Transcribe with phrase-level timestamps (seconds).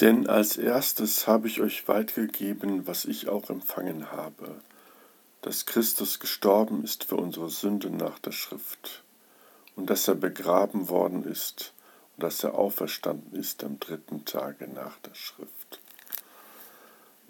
[0.00, 4.60] Denn als erstes habe ich euch weitgegeben, was ich auch empfangen habe,
[5.42, 9.04] dass Christus gestorben ist für unsere Sünden nach der Schrift
[9.76, 11.72] und dass er begraben worden ist
[12.16, 15.80] und dass er auferstanden ist am dritten Tage nach der Schrift.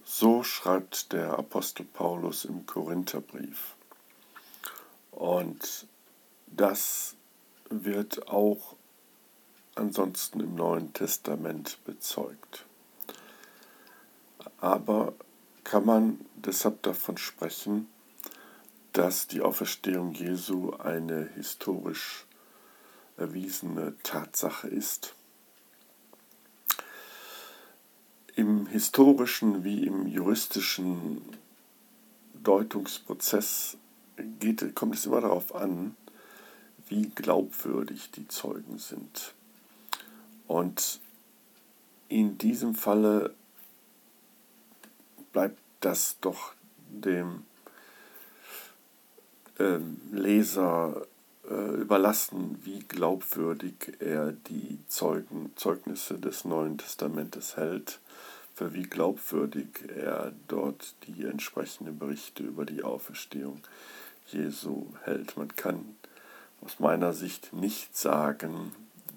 [0.05, 3.75] So schreibt der Apostel Paulus im Korintherbrief.
[5.11, 5.87] Und
[6.47, 7.17] das
[7.69, 8.77] wird auch
[9.77, 12.65] ansonsten im Neuen Testament bezeugt.
[14.61, 15.15] Aber
[15.65, 17.89] kann man deshalb davon sprechen,
[18.93, 22.27] dass die Auferstehung Jesu eine historisch
[23.17, 25.15] erwiesene Tatsache ist?
[28.37, 31.23] Im historischen wie im juristischen
[32.35, 33.77] Deutungsprozess
[34.39, 35.97] geht, kommt es immer darauf an,
[36.89, 39.35] wie glaubwürdig die Zeugen sind.
[40.55, 41.01] Und
[42.09, 43.35] in diesem Falle
[45.33, 46.55] bleibt das doch
[46.89, 47.43] dem
[49.59, 51.09] ähm, Leser
[51.51, 57.99] äh, überlassen, wie glaubwürdig er die Zeugen, Zeugnisse des Neuen Testamentes hält,
[58.55, 63.61] für wie glaubwürdig er dort die entsprechenden Berichte über die Auferstehung
[64.29, 65.37] Jesu hält.
[65.37, 65.97] Man kann
[66.61, 68.71] aus meiner Sicht nicht sagen,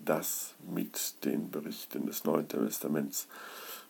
[0.08, 3.28] dass mit den Berichten des Neuen Testaments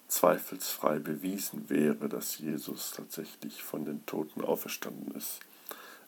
[0.07, 5.39] zweifelsfrei bewiesen wäre, dass Jesus tatsächlich von den Toten auferstanden ist.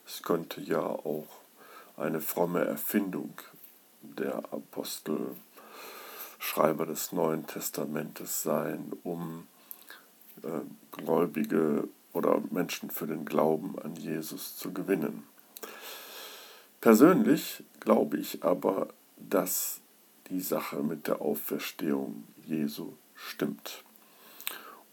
[0.06, 1.28] Es könnte ja auch
[1.96, 3.34] eine fromme Erfindung
[4.02, 5.36] der Apostel,
[6.38, 9.46] Schreiber des Neuen Testamentes sein, um
[10.42, 15.24] äh, Gläubige oder Menschen für den Glauben an Jesus zu gewinnen.
[16.80, 19.79] Persönlich glaube ich aber, dass
[20.30, 23.84] die Sache mit der Auferstehung Jesu stimmt.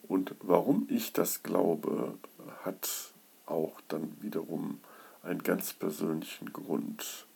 [0.08, 2.18] Und warum ich das glaube,
[2.64, 3.14] hat
[3.46, 4.80] auch dann wiederum
[5.24, 7.28] einen ganz persönlichen Grund.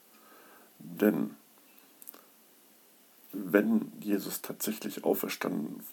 [0.79, 1.35] Denn
[3.31, 5.83] wenn Jesus tatsächlich auferstanden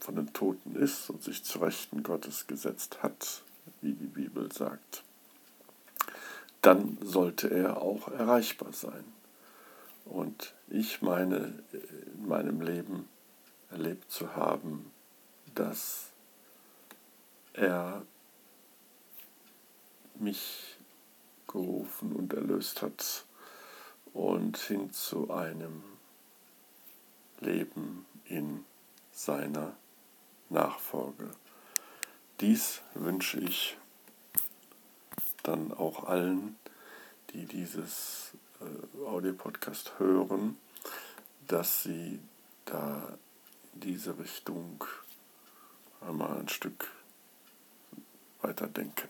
[0.00, 3.42] von den Toten ist und sich zu Rechten Gottes gesetzt hat,
[3.80, 5.02] wie die Bibel sagt,
[6.62, 9.04] dann sollte er auch erreichbar sein.
[10.04, 13.08] Und ich meine in meinem Leben
[13.70, 14.90] erlebt zu haben,
[15.54, 16.12] dass
[17.54, 18.02] er
[20.16, 20.78] mich
[21.46, 23.24] gerufen und erlöst hat
[24.12, 25.82] und hin zu einem
[27.40, 28.64] Leben in
[29.12, 29.76] seiner
[30.48, 31.30] Nachfolge.
[32.40, 33.76] Dies wünsche ich
[35.42, 36.56] dann auch allen,
[37.30, 38.43] die dieses äh,
[39.06, 40.56] Audiopodcast hören,
[41.46, 42.20] dass sie
[42.64, 43.18] da
[43.72, 44.84] diese Richtung
[46.00, 46.88] einmal ein Stück
[48.40, 49.08] weiter denken.